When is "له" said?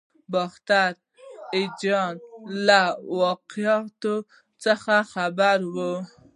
2.67-2.81